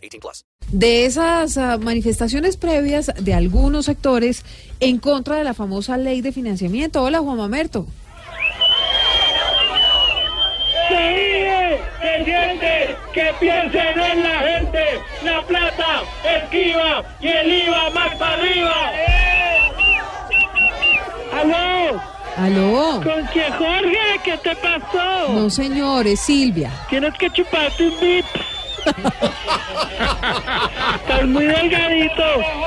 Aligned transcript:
18 0.00 0.20
plus. 0.20 0.44
De 0.72 1.04
esas 1.04 1.56
uh, 1.56 1.78
manifestaciones 1.80 2.56
previas 2.56 3.10
de 3.18 3.34
algunos 3.34 3.86
sectores 3.86 4.44
en 4.78 4.98
contra 4.98 5.36
de 5.36 5.44
la 5.44 5.54
famosa 5.54 5.96
ley 5.96 6.20
de 6.20 6.32
financiamiento. 6.32 7.02
Hola, 7.02 7.18
Juan 7.20 7.36
Mamerto. 7.36 7.86
Se 10.88 10.94
vive, 10.94 11.80
se 12.00 12.24
siente, 12.24 12.96
que 13.12 13.30
piensen 13.40 14.00
en 14.00 14.22
la 14.22 14.38
gente. 14.40 14.84
La 15.24 15.42
plata 15.46 16.02
esquiva 16.24 17.04
y 17.20 17.28
el 17.28 17.52
IVA 17.64 17.90
más 17.90 18.14
para 18.16 18.34
arriba. 18.34 18.92
¡Aló! 21.32 22.00
¿Aló? 22.36 23.00
¿Con 23.02 23.26
quién, 23.32 23.52
Jorge? 23.52 24.20
¿Qué 24.24 24.38
te 24.38 24.56
pasó? 24.56 25.32
No, 25.32 25.50
señor, 25.50 26.06
es 26.06 26.20
Silvia. 26.20 26.70
Tienes 26.88 27.14
que 27.18 27.30
chuparte 27.30 27.88
un 27.88 28.00
bip. 28.00 28.24
Estás 30.96 31.26
muy 31.26 31.44
delgadito. 31.44 32.22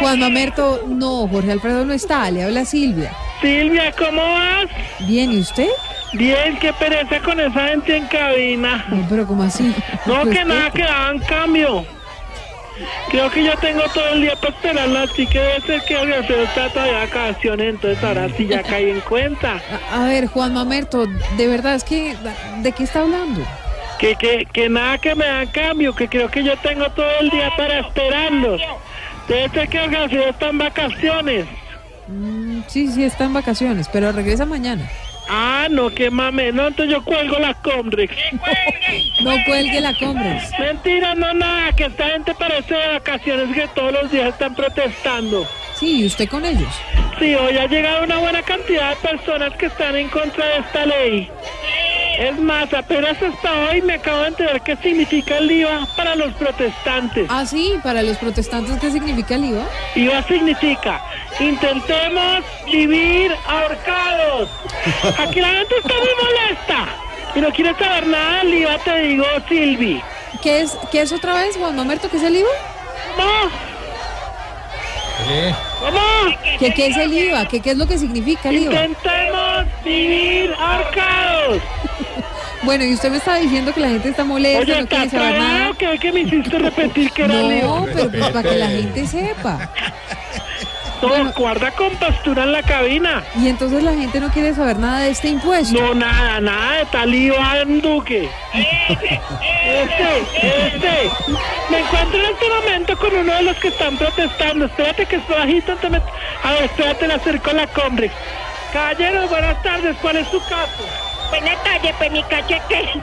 Juan 0.00 0.20
Mamerto, 0.20 0.82
no, 0.86 1.26
Jorge 1.28 1.52
Alfredo 1.52 1.84
no 1.84 1.92
está, 1.92 2.30
le 2.30 2.42
habla 2.44 2.64
Silvia. 2.64 3.12
Silvia, 3.40 3.92
¿cómo 3.92 4.22
vas? 4.22 4.66
Bien, 5.00 5.32
¿y 5.32 5.40
usted? 5.40 5.68
Bien, 6.12 6.56
qué 6.58 6.72
pereza 6.72 7.20
con 7.20 7.38
esa 7.40 7.68
gente 7.68 7.96
en 7.96 8.06
cabina. 8.06 8.84
No, 8.88 9.06
pero 9.08 9.26
¿cómo 9.26 9.42
así? 9.42 9.74
No, 10.06 10.22
¿Pues 10.22 10.38
que 10.38 10.44
nada, 10.44 10.70
que 10.70 10.82
daban 10.82 11.18
cambio. 11.20 11.84
Creo 13.10 13.30
que 13.30 13.42
yo 13.44 13.52
tengo 13.60 13.82
todo 13.94 14.08
el 14.10 14.20
día 14.22 14.36
para 14.36 14.54
esperarla, 14.54 15.02
así 15.04 15.26
que 15.26 15.38
debe 15.38 15.60
ser 15.62 15.82
que 15.82 15.96
Alfredo 15.96 16.42
está 16.42 16.68
todavía 16.68 17.00
de 17.00 17.06
vacaciones, 17.06 17.74
entonces 17.74 18.04
ahora 18.04 18.28
sí 18.36 18.46
ya 18.46 18.62
caí 18.62 18.90
en 18.90 19.00
cuenta. 19.00 19.60
A, 19.90 20.04
a 20.04 20.08
ver, 20.08 20.26
Juan 20.26 20.52
Mamerto, 20.52 21.06
de 21.38 21.46
verdad 21.46 21.74
es 21.74 21.84
que, 21.84 22.14
¿de 22.58 22.72
qué 22.72 22.84
está 22.84 23.00
hablando? 23.00 23.40
Que, 23.98 24.14
que, 24.16 24.46
que 24.52 24.68
nada 24.68 24.98
que 24.98 25.14
me 25.14 25.26
dan 25.26 25.46
cambio, 25.48 25.94
que 25.94 26.08
creo 26.08 26.28
que 26.30 26.44
yo 26.44 26.56
tengo 26.58 26.90
todo 26.90 27.10
el 27.20 27.30
día 27.30 27.50
para 27.56 27.80
esperarlos. 27.80 28.60
Debe 29.26 29.48
ser 29.48 29.68
que 29.68 29.78
Alfredo 29.78 30.28
está 30.28 30.48
en 30.48 30.58
vacaciones. 30.58 31.46
Mm, 32.08 32.60
sí, 32.68 32.88
sí, 32.88 33.04
está 33.04 33.24
en 33.24 33.32
vacaciones, 33.32 33.88
pero 33.92 34.12
regresa 34.12 34.44
mañana. 34.44 34.88
Ah, 35.28 35.66
no, 35.68 35.90
que 35.90 36.08
mame, 36.10 36.52
no, 36.52 36.68
entonces 36.68 36.94
yo 36.94 37.04
cuelgo 37.04 37.38
la 37.38 37.54
Comrex. 37.54 38.14
No 39.22 39.34
cuelgue 39.46 39.80
la 39.80 39.94
compres. 39.94 40.50
Mentira, 40.58 41.14
no, 41.14 41.32
nada, 41.32 41.72
que 41.72 41.86
esta 41.86 42.10
gente 42.10 42.34
parece 42.34 42.74
de 42.74 42.88
vacaciones 42.88 43.54
que 43.54 43.66
todos 43.68 43.92
los 43.92 44.10
días 44.10 44.28
están 44.28 44.54
protestando. 44.54 45.46
Sí, 45.74 46.02
¿y 46.02 46.06
usted 46.06 46.28
con 46.28 46.44
ellos? 46.44 46.72
Sí, 47.18 47.34
hoy 47.34 47.56
ha 47.56 47.66
llegado 47.66 48.04
una 48.04 48.18
buena 48.18 48.42
cantidad 48.42 48.90
de 48.90 49.08
personas 49.08 49.56
que 49.56 49.66
están 49.66 49.96
en 49.96 50.08
contra 50.08 50.46
de 50.46 50.58
esta 50.58 50.86
ley. 50.86 51.30
Es 52.18 52.38
más, 52.38 52.72
apenas 52.72 53.20
hasta 53.22 53.68
hoy 53.68 53.82
me 53.82 53.94
acabo 53.94 54.20
de 54.22 54.28
enterar 54.28 54.62
qué 54.62 54.74
significa 54.76 55.36
el 55.36 55.50
IVA 55.50 55.86
para 55.96 56.14
los 56.16 56.32
protestantes. 56.34 57.26
Ah, 57.28 57.44
sí, 57.44 57.74
para 57.82 58.02
los 58.02 58.16
protestantes, 58.16 58.78
¿qué 58.80 58.90
significa 58.90 59.34
el 59.34 59.44
IVA? 59.44 59.66
IVA 59.94 60.22
significa, 60.22 61.02
intentemos 61.38 62.42
vivir 62.64 63.32
ahorcados. 63.46 64.48
Aquí 65.18 65.40
la 65.40 65.48
gente 65.48 65.74
está 65.76 65.94
muy 65.94 66.08
molesta 66.24 66.86
y 67.34 67.40
no 67.40 67.50
quiere 67.52 67.74
saber 67.74 68.06
nada 68.06 68.38
del 68.38 68.54
IVA, 68.54 68.78
te 68.78 68.98
digo, 69.02 69.24
Silvi. 69.48 70.02
¿Qué 70.42 70.60
es, 70.62 70.76
qué 70.90 71.02
es 71.02 71.12
otra 71.12 71.34
vez, 71.34 71.56
Juan 71.56 71.76
Mamerto? 71.76 72.08
¿Qué 72.08 72.16
es 72.16 72.22
el 72.22 72.36
IVA? 72.36 72.48
¿Cómo? 73.16 73.50
¿Cómo? 75.80 76.00
¿Qué, 76.58 76.72
qué 76.72 76.86
es 76.86 76.96
el 76.96 77.12
IVA? 77.12 77.46
¿Qué, 77.46 77.60
¿Qué 77.60 77.72
es 77.72 77.76
lo 77.76 77.86
que 77.86 77.98
significa 77.98 78.48
el 78.48 78.56
IVA? 78.56 78.72
Intentemos 78.86 79.66
vivir 79.84 80.54
ahorcados. 80.58 81.62
Bueno, 82.62 82.84
y 82.84 82.94
usted 82.94 83.10
me 83.10 83.18
está 83.18 83.36
diciendo 83.36 83.72
que 83.72 83.80
la 83.80 83.88
gente 83.90 84.08
está 84.08 84.24
molesta, 84.24 84.60
Oye, 84.60 84.72
no 84.74 84.80
¿está 84.80 84.96
quiere 84.96 85.10
saber 85.10 85.38
nada. 85.40 85.72
que 86.00 86.12
me 86.12 86.20
hiciste 86.20 86.58
repetir 86.58 87.10
que 87.12 87.22
era 87.24 87.34
No, 87.34 87.48
lío? 87.48 87.86
pero 87.94 88.10
pues 88.10 88.26
para 88.30 88.42
que 88.48 88.56
la 88.56 88.68
gente 88.68 89.06
sepa. 89.06 89.70
No, 91.02 91.30
guarda 91.34 91.70
con 91.72 91.90
pastura 91.96 92.44
en 92.44 92.52
la 92.52 92.62
cabina. 92.62 93.22
Y 93.38 93.48
entonces 93.48 93.82
la 93.82 93.92
gente 93.92 94.18
no 94.18 94.30
quiere 94.30 94.54
saber 94.54 94.78
nada 94.78 95.00
de 95.00 95.10
este 95.10 95.28
impuesto. 95.28 95.78
No, 95.78 95.94
nada, 95.94 96.40
nada 96.40 96.78
de 96.78 96.84
tal 96.86 97.14
Iván 97.14 97.80
Duque. 97.82 98.28
Este, 98.54 100.18
este. 100.42 101.10
Me 101.70 101.80
encuentro 101.80 102.18
en 102.18 102.26
este 102.32 102.48
momento 102.48 102.96
con 102.98 103.14
uno 103.14 103.34
de 103.34 103.42
los 103.42 103.56
que 103.58 103.68
están 103.68 103.96
protestando. 103.98 104.64
Espérate 104.64 105.04
que 105.06 105.16
estoy 105.16 105.36
bajito. 105.36 105.72
A 106.42 106.52
ver, 106.52 106.64
espérate, 106.64 107.06
le 107.08 107.14
acerco 107.14 107.52
la 107.52 107.66
Comrex. 107.66 108.14
Caballero, 108.72 109.28
buenas 109.28 109.62
tardes. 109.62 109.96
¿Cuál 110.00 110.16
es 110.16 110.28
su 110.28 110.40
caso? 110.40 110.84
Buenas 111.28 111.62
tardes, 111.64 111.94
pues 111.98 112.12
mi 112.12 112.22
caso 112.24 112.54
es 112.54 112.62
que 112.62 113.00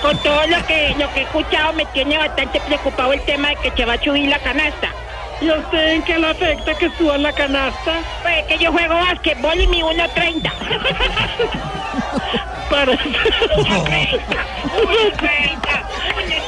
con 0.00 0.16
todo 0.18 0.46
lo 0.46 0.66
que 0.66 0.94
lo 0.98 1.12
que 1.12 1.20
he 1.20 1.22
escuchado 1.22 1.72
me 1.72 1.84
tiene 1.86 2.18
bastante 2.18 2.60
preocupado 2.60 3.12
el 3.12 3.20
tema 3.22 3.50
de 3.50 3.56
que 3.56 3.70
se 3.70 3.84
va 3.84 3.94
a 3.94 4.02
subir 4.02 4.28
la 4.28 4.38
canasta. 4.38 4.88
¿Y 5.40 5.48
a 5.48 5.54
usted 5.54 5.94
en 5.94 6.02
qué 6.02 6.18
le 6.18 6.28
afecta 6.28 6.74
que 6.74 6.90
suban 6.90 7.22
la 7.22 7.32
canasta? 7.32 8.00
Pues 8.22 8.44
que 8.46 8.58
yo 8.58 8.70
juego 8.70 8.94
basquetbol 8.94 9.60
y 9.60 9.66
mi 9.66 9.82
1.30. 9.82 10.52
Parece... 12.70 13.02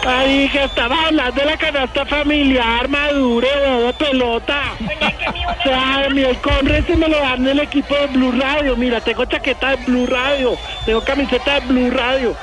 Ay, 0.07 0.49
que 0.51 0.65
estaba 0.65 1.07
hablando 1.07 1.41
de 1.41 1.47
la 1.47 1.57
canasta 1.57 2.05
familiar, 2.05 2.89
madure, 2.89 3.49
bobo, 3.67 3.93
pelota. 3.95 4.75
O 5.27 5.63
sea, 5.63 6.09
mi 6.11 6.23
el 6.23 6.37
Conre 6.39 6.83
se 6.83 6.97
me 6.97 7.09
lo 7.09 7.19
dan 7.19 7.43
en 7.43 7.49
el 7.49 7.61
equipo 7.61 7.95
de 7.95 8.07
Blue 8.09 8.33
Radio. 8.33 8.77
Mira, 8.77 9.01
tengo 9.01 9.25
chaqueta 9.25 9.71
de 9.71 9.77
Blue 9.85 10.07
Radio, 10.07 10.57
tengo 10.85 11.01
camiseta 11.03 11.61
de 11.61 11.67
Blue 11.67 11.91
Radio. 11.91 12.37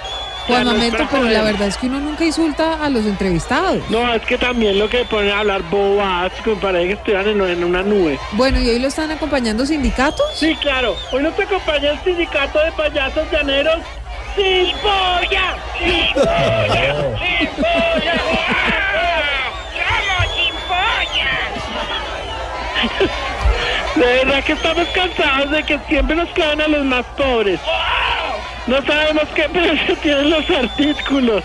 Juan 0.48 0.68
O 0.68 0.72
sea, 0.72 0.78
no 0.78 0.84
es 0.84 0.92
Mamerto, 0.92 0.98
para 1.12 1.22
pero 1.22 1.34
la 1.34 1.44
verdad 1.44 1.68
es 1.68 1.78
que 1.78 1.86
uno 1.86 2.00
nunca 2.00 2.26
insulta 2.26 2.84
a 2.84 2.90
los 2.90 3.06
entrevistados. 3.06 3.78
No, 3.90 4.12
es 4.14 4.24
que 4.24 4.38
también 4.40 4.80
lo 4.80 4.90
que 4.90 5.06
ponen 5.06 5.30
a 5.32 5.40
hablar 5.40 5.62
bobadas, 5.70 6.32
como 6.44 6.60
parece 6.60 6.88
que 6.88 6.94
estuvieran 6.94 7.28
en, 7.28 7.42
en 7.42 7.64
una 7.64 7.84
nube. 7.84 8.18
Bueno, 8.32 8.60
¿y 8.60 8.70
hoy 8.70 8.80
lo 8.80 8.88
están 8.88 9.12
acompañando 9.12 9.66
sindicatos? 9.66 10.26
Sí, 10.36 10.56
claro. 10.56 10.96
Hoy 11.12 11.22
nos 11.22 11.40
acompaña 11.40 11.92
el 11.92 12.00
sindicato 12.00 12.60
de 12.60 12.72
payasos 12.72 13.30
llaneros. 13.32 13.78
¡Sin 14.36 14.72
polla! 14.78 15.56
¡Sin 15.78 16.14
polla! 16.14 16.96
¡Sin 17.20 17.48
polla! 17.50 18.22
¡Vamos, 19.78 20.34
sin 20.36 20.54
polla! 20.68 21.32
De 23.96 24.11
verdad 24.26 24.44
que 24.44 24.54
estamos 24.54 24.88
cansados 24.90 25.52
de 25.52 25.64
que 25.64 25.80
siempre 25.88 26.16
nos 26.16 26.30
clavan 26.30 26.62
a 26.62 26.68
los 26.68 26.86
más 26.86 27.06
pobres. 27.18 27.60
No 28.68 28.82
sabemos 28.84 29.24
qué 29.36 29.50
precio 29.50 29.96
tienen 30.02 30.30
los 30.30 30.50
artículos. 30.50 31.44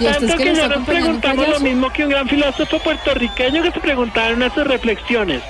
¿Y 0.00 0.06
a 0.06 0.10
usted 0.10 0.24
es 0.24 0.30
Tanto 0.30 0.44
que 0.44 0.50
que 0.50 0.56
ya 0.56 0.68
nos 0.68 0.86
preguntamos 0.86 1.48
lo 1.48 1.60
mismo 1.60 1.92
que 1.92 2.04
un 2.04 2.10
gran 2.10 2.28
filósofo 2.28 2.78
puertorriqueño 2.80 3.62
que 3.62 3.70
se 3.70 3.80
preguntaron 3.80 4.42
en 4.42 4.52
sus 4.52 4.66
reflexiones. 4.66 5.42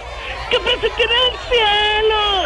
¿Qué 0.50 0.58
precio 0.58 0.90
tiene 0.96 1.12
el 1.30 1.38
cielo? 1.48 2.44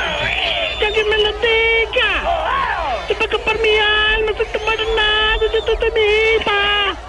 Que 0.78 0.86
alguien 0.86 1.08
me 1.08 1.18
lo 1.18 1.32
diga. 1.32 3.04
Te 3.08 3.14
pago 3.14 3.38
por 3.42 3.60
mi 3.60 3.70
alma, 3.70 4.32
sin 4.36 4.52
tomar 4.52 4.76
nada, 4.96 5.38
de 5.40 5.90
mi. 5.90 6.08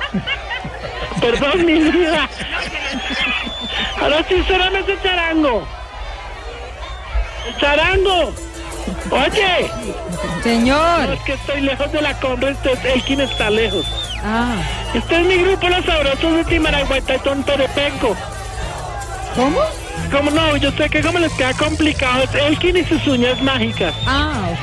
Perdón, 1.21 1.65
mi 1.65 1.73
vida. 1.73 2.29
Ahora 4.01 4.23
sí, 4.27 4.41
cerrame 4.47 4.79
ese 4.79 4.97
charango. 5.03 5.67
El 7.47 7.57
charango. 7.59 8.33
Oye, 9.11 9.69
no, 10.37 10.43
Señor. 10.43 11.09
es 11.13 11.19
que 11.21 11.33
estoy 11.33 11.61
lejos 11.61 11.91
de 11.91 12.01
la 12.01 12.13
compra, 12.19 12.49
entonces 12.49 12.85
Elkin 12.85 13.21
está 13.21 13.49
lejos. 13.49 13.85
Ah, 14.23 14.55
Este 14.93 15.19
es 15.21 15.25
mi 15.27 15.35
grupo, 15.37 15.67
los 15.69 15.85
sabrosos 15.85 16.35
de 16.35 16.43
Timaragüeta 16.45 17.15
y 17.15 17.19
Tontorepenco. 17.19 18.15
¿cómo? 19.35 19.59
Como 20.11 20.31
no, 20.31 20.57
yo 20.57 20.71
sé 20.71 20.89
que 20.89 21.01
como 21.01 21.19
les 21.19 21.31
queda 21.33 21.53
complicado, 21.53 22.23
es 22.23 22.33
Elkin 22.35 22.77
y 22.77 22.85
sus 22.85 23.05
uñas 23.07 23.41
mágicas. 23.41 23.93
Ah, 24.07 24.49
ok. 24.51 24.59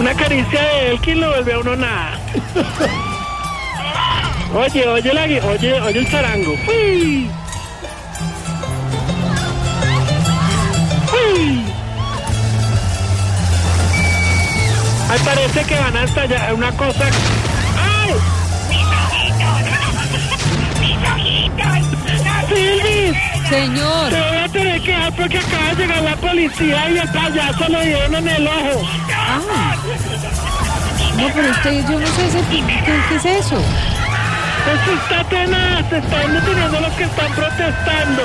Una 0.00 0.14
caricia 0.14 0.62
de 0.62 0.90
Elkin 0.92 1.20
lo 1.20 1.28
vuelve 1.30 1.52
a 1.54 1.58
uno 1.58 1.76
nada. 1.76 2.18
Oye, 4.54 4.86
oye, 4.88 5.12
la, 5.12 5.22
oye, 5.24 5.80
oye 5.80 5.98
el 5.98 6.10
charango. 6.10 6.52
Uy. 6.68 7.28
Ay, 15.10 15.18
parece 15.24 15.64
que 15.64 15.74
van 15.74 15.96
a 15.96 16.04
estallar 16.04 16.54
una 16.54 16.70
cosa. 16.72 17.04
¡Ay! 17.04 18.12
¡Mis 18.68 18.84
ojitos! 18.84 19.58
¡Mis 20.80 20.98
ojitos! 21.10 21.98
Señor. 23.48 24.10
Te 24.10 24.20
voy 24.20 24.36
a 24.36 24.48
tener 24.48 24.82
que 24.82 24.90
dejar 24.92 25.12
porque 25.14 25.38
acaba 25.38 25.68
de 25.68 25.76
llegar 25.76 26.02
la 26.02 26.16
policía 26.16 26.90
y 26.90 26.98
el 26.98 27.08
payaso 27.08 27.68
lo 27.68 27.80
dieron 27.80 28.14
en 28.16 28.28
el 28.28 28.46
ojo. 28.46 28.88
Ah. 29.10 29.74
No, 31.16 31.28
pero 31.34 31.50
usted, 31.50 31.88
yo 31.88 31.98
no 31.98 32.06
sé 32.06 32.26
ese, 32.26 32.40
¿qué, 32.50 32.62
qué 33.08 33.16
es 33.16 33.24
eso? 33.24 33.56
Eso 33.56 34.92
está 35.02 35.24
tenaz, 35.24 35.92
están 35.92 36.34
deteniendo 36.34 36.76
a 36.76 36.80
los 36.82 36.92
que 36.92 37.04
están 37.04 37.32
protestando. 37.32 38.22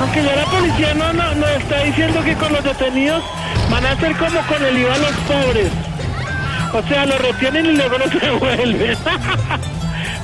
Aunque 0.00 0.22
ya 0.22 0.36
la 0.36 0.44
policía 0.44 0.94
no 0.94 1.12
nos 1.12 1.36
no 1.36 1.46
está 1.46 1.82
diciendo 1.82 2.22
que 2.22 2.34
con 2.36 2.52
los 2.52 2.62
detenidos 2.62 3.24
van 3.70 3.84
a 3.84 3.92
hacer 3.92 4.16
como 4.16 4.40
con 4.42 4.64
el 4.64 4.78
IVA 4.78 4.98
los 4.98 5.12
pobres. 5.26 5.85
O 6.76 6.82
sea, 6.88 7.06
lo 7.06 7.16
retienen 7.16 7.64
y 7.64 7.72
luego 7.72 7.96
no 7.96 8.04
se 8.20 8.30
vuelven. 8.38 8.98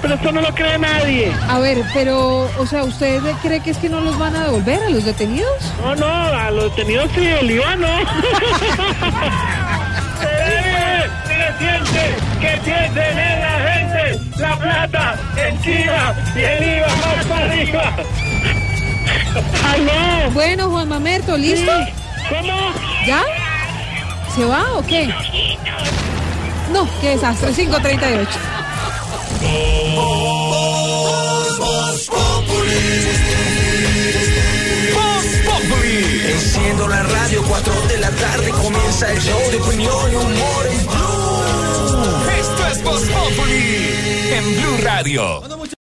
Pero 0.02 0.14
esto 0.14 0.32
no 0.32 0.42
lo 0.42 0.54
cree 0.54 0.78
nadie. 0.78 1.32
A 1.48 1.58
ver, 1.60 1.82
pero, 1.94 2.50
o 2.58 2.66
sea, 2.66 2.84
¿usted 2.84 3.22
cree 3.40 3.60
que 3.60 3.70
es 3.70 3.78
que 3.78 3.88
no 3.88 4.02
los 4.02 4.18
van 4.18 4.36
a 4.36 4.44
devolver 4.44 4.82
a 4.82 4.90
los 4.90 5.02
detenidos? 5.04 5.72
No, 5.82 5.94
no, 5.94 6.06
a 6.06 6.50
los 6.50 6.64
detenidos 6.64 7.10
sí, 7.14 7.24
el 7.26 7.52
IVA 7.52 7.76
no. 7.76 7.88
¿Qué 11.26 11.54
siente? 11.58 12.16
¿Qué 12.40 12.60
sienten 12.64 13.18
en 13.18 13.40
la 13.40 13.58
gente? 13.72 14.20
La 14.38 14.56
plata 14.58 15.16
encima 15.48 16.14
y 16.36 16.40
el 16.40 16.76
IVA 16.76 16.88
más 16.88 17.24
para 17.26 17.46
arriba. 17.46 17.96
¡Aló! 19.72 20.30
Bueno, 20.32 20.68
Juan 20.68 20.88
Mamerto, 20.88 21.38
¿listo? 21.38 21.72
¿Cómo? 22.28 22.72
¿Ya? 23.06 23.22
¿Se 24.34 24.44
va 24.44 24.72
o 24.74 24.82
qué? 24.86 25.08
No, 26.72 26.88
qué 27.00 27.10
desastre, 27.10 27.52
538. 27.52 28.30
Enciendo 36.24 36.88
la 36.88 37.02
radio, 37.02 37.42
4 37.46 37.72
de 37.88 37.98
la 37.98 38.10
tarde 38.10 38.50
comienza 38.50 39.12
el 39.12 39.20
show 39.20 39.38
de 39.50 39.56
opinión 39.58 40.12
y 40.12 40.16
humor 40.16 40.66
en 40.70 40.86
Blue. 40.86 42.30
Esto 42.40 42.66
es 42.68 42.82
Voz 42.82 43.02
Populi 43.02 43.90
en 44.32 44.56
Blue 44.56 44.78
Radio. 44.82 45.42